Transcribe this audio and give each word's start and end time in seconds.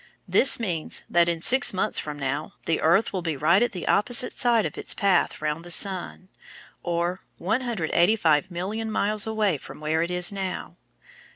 This 0.27 0.59
means 0.59 1.03
that 1.11 1.29
in 1.29 1.41
six 1.41 1.73
months 1.75 1.99
from 1.99 2.17
now 2.17 2.53
the 2.65 2.81
earth 2.81 3.13
will 3.13 3.21
be 3.21 3.37
right 3.37 3.61
at 3.61 3.71
the 3.71 3.87
opposite 3.87 4.33
side 4.33 4.65
of 4.65 4.75
its 4.75 4.95
path 4.95 5.39
round 5.43 5.63
the 5.63 5.69
sun, 5.69 6.27
or 6.81 7.21
185,000,000 7.39 8.89
miles 8.89 9.27
away 9.27 9.59
from 9.59 9.79
where 9.79 10.01
it 10.01 10.09
is 10.09 10.31
now. 10.31 10.75